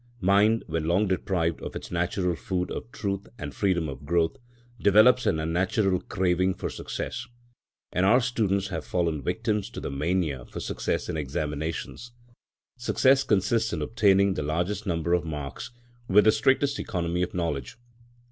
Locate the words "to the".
9.69-9.91